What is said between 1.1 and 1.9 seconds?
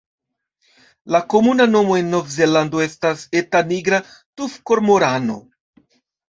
La komuna